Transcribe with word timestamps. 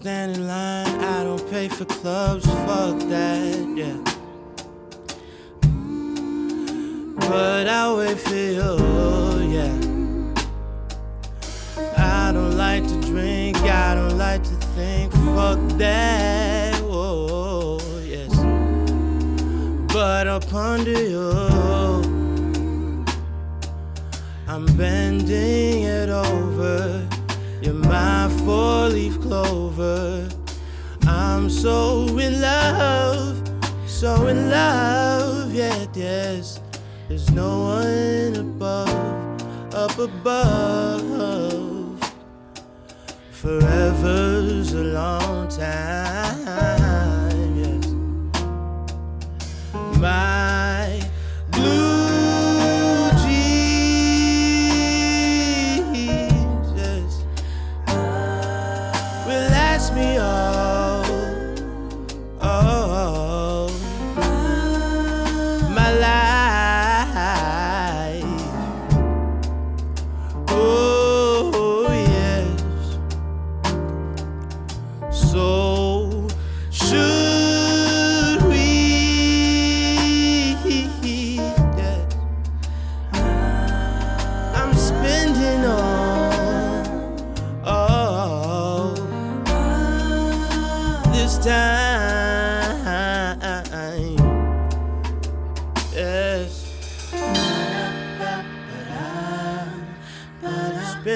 Stand 0.00 0.34
in 0.34 0.46
line, 0.46 0.86
I 0.86 1.24
don't 1.24 1.50
pay 1.50 1.68
for 1.68 1.84
clubs, 1.84 2.46
fuck 2.46 2.98
that, 3.10 3.54
yeah. 3.76 3.98
But 7.28 7.68
I 7.68 7.94
wait 7.94 8.18
for 8.18 8.34
you, 8.34 8.78
yeah. 9.56 9.76
I 11.98 12.32
don't 12.32 12.56
like 12.56 12.88
to 12.88 13.00
drink, 13.02 13.58
I 13.58 13.94
don't 13.94 14.16
like 14.16 14.42
to 14.42 14.56
think, 14.74 15.12
fuck 15.12 15.58
that, 15.76 16.80
whoa, 16.80 17.78
yes. 18.02 18.34
But 19.92 20.26
up 20.28 20.50
under 20.54 20.98
you, 20.98 21.30
I'm 24.48 24.64
bending 24.78 25.82
it 25.82 26.08
over. 26.08 27.09
Four 28.44 28.88
leaf 28.88 29.20
clover. 29.20 30.28
I'm 31.06 31.48
so 31.50 32.06
in 32.18 32.40
love, 32.40 33.42
so 33.86 34.26
in 34.28 34.50
love, 34.50 35.54
yeah, 35.54 35.86
yes. 35.94 36.60
There's 37.08 37.30
no 37.30 37.60
one 37.60 38.36
above, 38.36 39.74
up 39.74 39.98
above. 39.98 41.02
Forever's 43.30 44.72
a 44.74 44.84
long 44.84 45.48
time, 45.48 46.46
yes. 47.56 47.86
My 49.98 51.09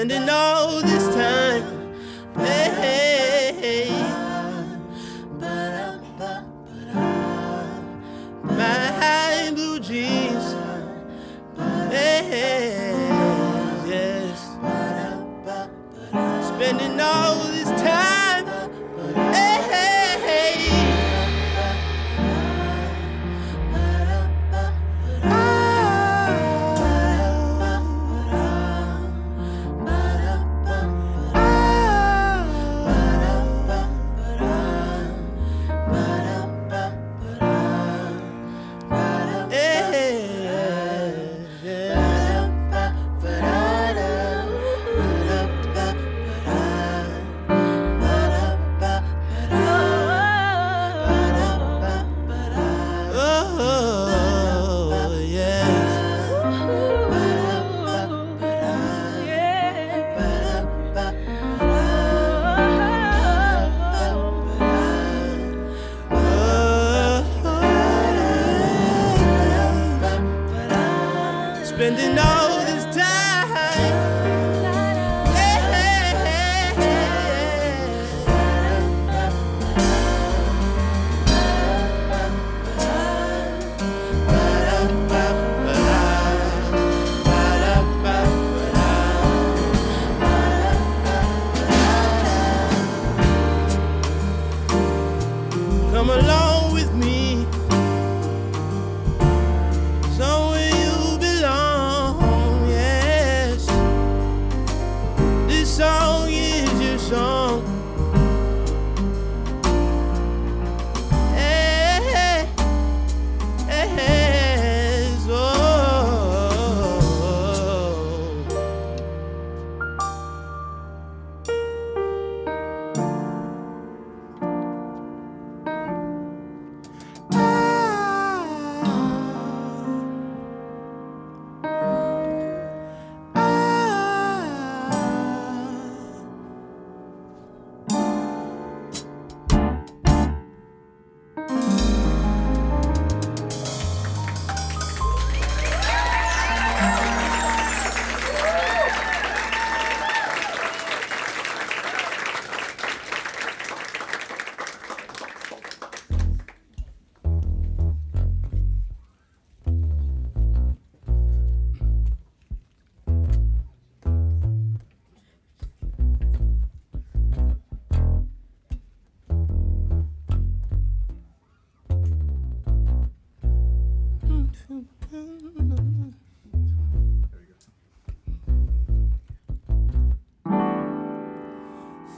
Spending 0.05 0.29
all 0.29 0.81
this 0.83 0.94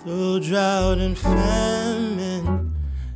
through 0.08 0.40
drought 0.40 1.00
and 1.00 1.18
famine, 1.18 2.74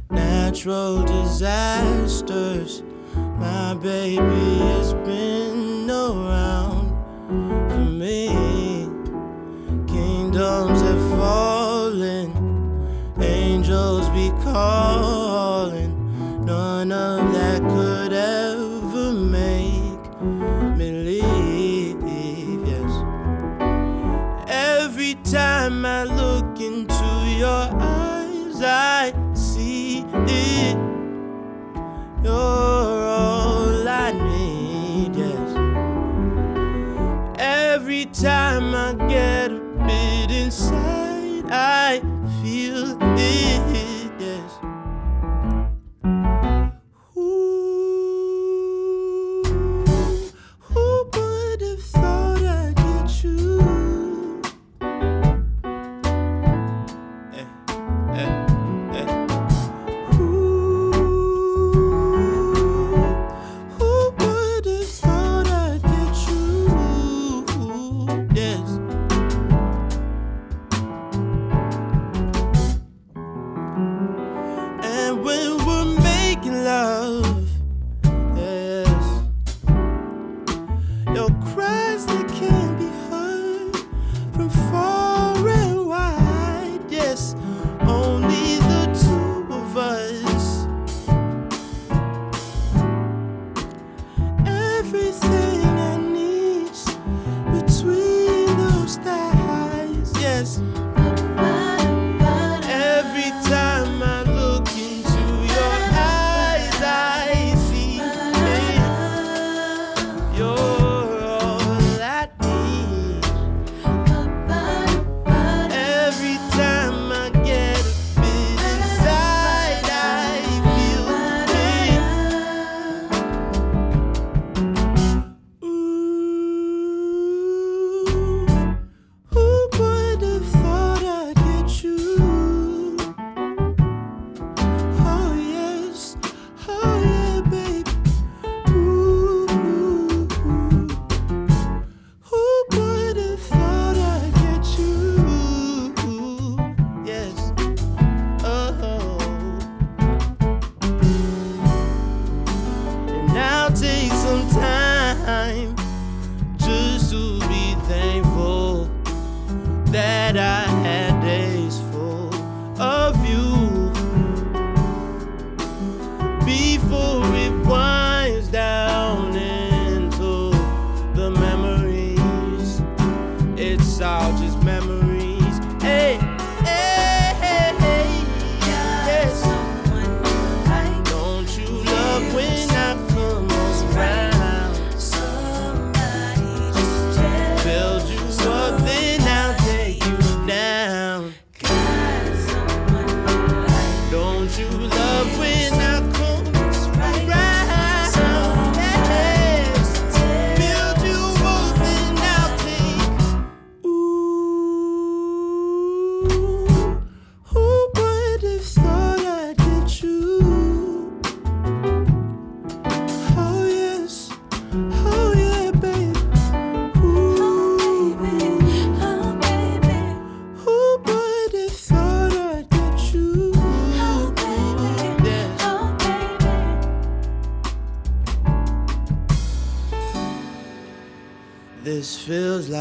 natural 0.10 1.06
disasters. 1.06 2.84
My 3.16 3.74
baby 3.76 4.20
has 4.20 4.94
been 4.96 5.90
around. 5.90 6.51
I 25.94 26.04
look 26.06 26.60
into 26.62 27.10
your 27.38 27.64
eyes, 27.80 28.62
I 28.64 29.14
see 29.34 30.06
it. 30.26 30.78
You're 32.24 32.34
all 32.34 33.88
I 33.88 34.12
need, 34.12 35.16
yes. 35.16 35.50
Every 37.38 38.06
time 38.06 38.74
I 38.74 38.94
get 39.10 39.52
a 39.52 39.60
bit 39.86 40.32
inside, 40.32 41.52
I 41.52 42.00
feel 42.42 42.98
it. 43.20 43.71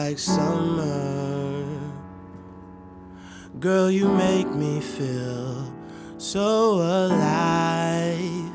like 0.05 0.19
summer. 0.19 1.65
Girl, 3.59 3.91
you 3.91 4.09
make 4.09 4.49
me 4.49 4.81
feel 4.81 5.71
so 6.17 6.47
alive. 7.05 8.53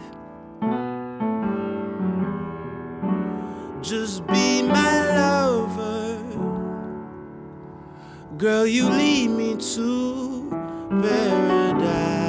Just 3.82 4.26
be 4.28 4.64
my 4.64 4.94
lover. 5.20 6.18
Girl, 8.38 8.66
you 8.66 8.90
lead 8.90 9.30
me 9.30 9.56
to 9.74 10.50
paradise. 11.04 12.25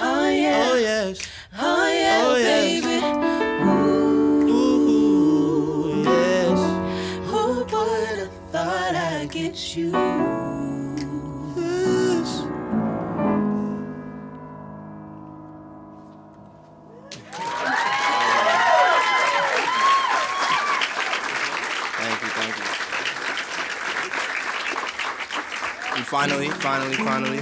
Oh 0.00 0.28
yeah. 0.28 0.68
Oh 0.70 0.76
yes. 0.76 1.28
Oh 1.58 1.88
yeah, 1.88 2.24
oh, 2.26 2.36
yes. 2.36 2.84
baby. 2.84 2.98
Ooh, 4.52 6.02
yes. 6.04 6.60
Who 7.30 7.40
would 7.58 8.18
have 8.18 8.34
thought 8.52 8.94
I'd 8.94 9.30
get 9.30 9.76
you? 9.76 10.03
Finally, 26.04 26.50
finally, 26.50 26.94
finally, 26.96 27.38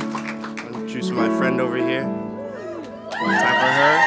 introduce 0.68 1.10
my 1.10 1.28
friend 1.36 1.60
over 1.60 1.76
here. 1.76 2.04
Time 3.10 3.56
for 3.60 3.72
her. 3.78 3.98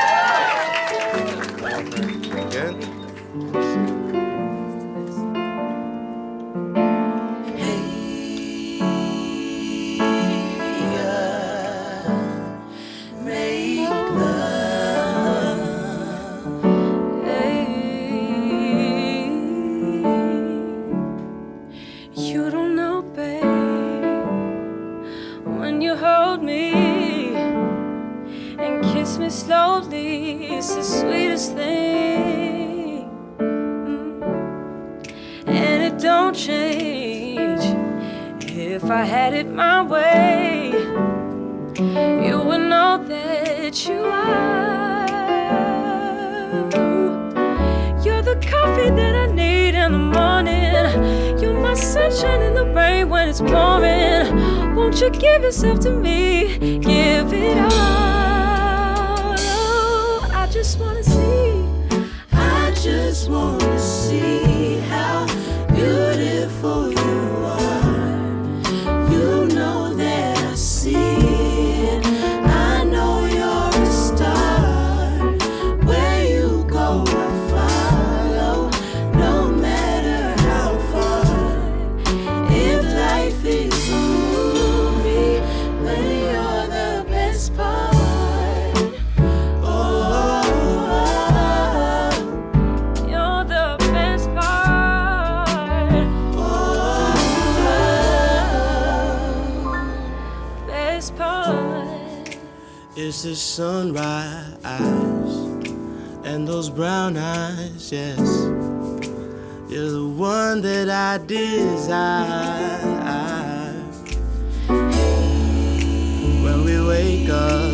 Good. 2.51 3.64
Yourself 55.55 55.79
to 55.79 55.91
me. 55.91 56.57
Give 56.79 57.33
it 57.33 57.57
all. 57.57 58.14
Sunrise 103.55 104.53
and 106.25 106.45
those 106.45 106.69
brown 106.69 107.15
eyes, 107.15 107.89
yes. 107.89 108.19
You're 109.69 109.91
the 109.91 110.13
one 110.17 110.61
that 110.61 110.89
I 110.89 111.19
desire. 111.25 112.81
When 116.43 116.65
we 116.65 116.85
wake 116.85 117.29
up 117.29 117.71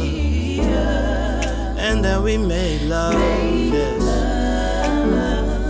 and 1.80 2.06
then 2.06 2.22
we 2.22 2.38
make 2.38 2.84
love, 2.84 3.16
yes. 3.16 4.04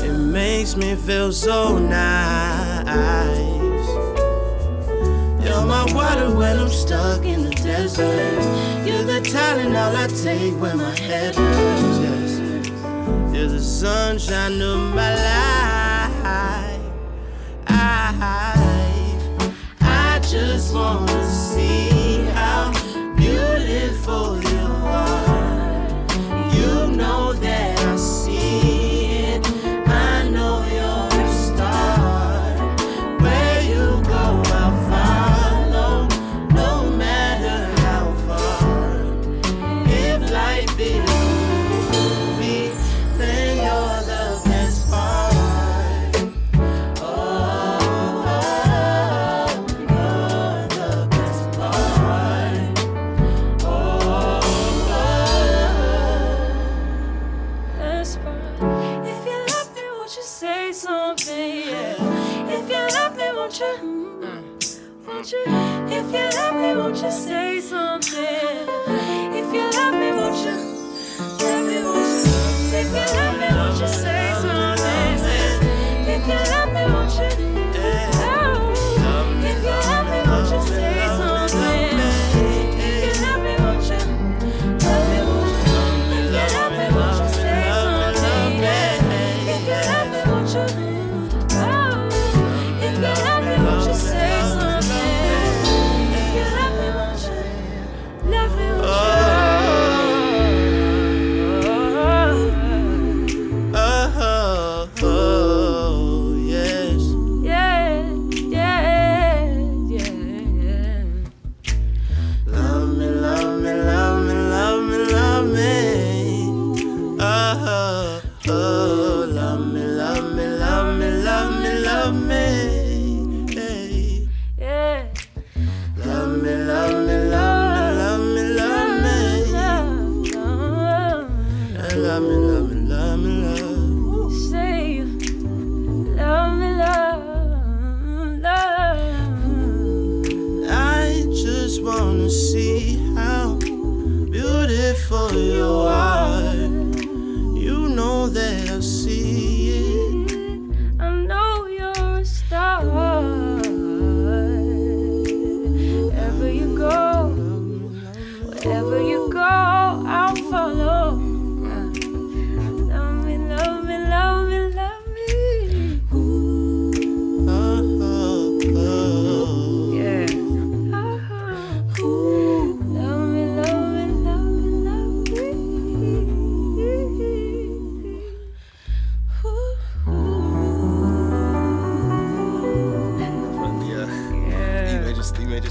It 0.04 0.12
makes 0.12 0.76
me 0.76 0.96
feel 0.96 1.32
so 1.32 1.78
nice. 1.78 3.51
My 5.52 5.86
water 5.94 6.34
when 6.34 6.58
I'm 6.60 6.70
stuck 6.70 7.26
in 7.26 7.44
the 7.44 7.50
desert. 7.52 8.08
You're 8.86 9.04
the 9.04 9.20
Tylenol 9.22 9.96
I 9.96 10.08
take 10.08 10.60
when 10.60 10.78
my 10.78 10.98
head 10.98 11.36
hurts. 11.36 12.00
Yes. 12.00 12.40
You're 13.34 13.48
the 13.48 13.60
sunshine 13.62 14.62
of 14.62 14.80
my 14.96 15.14
life. 15.14 16.12
I, 16.24 16.80
I 19.82 20.20
just 20.20 20.74
wanna 20.74 21.30
see 21.30 22.22
how 22.34 22.72
beautiful 23.16 24.42
you 24.42 24.61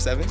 seven. 0.01 0.27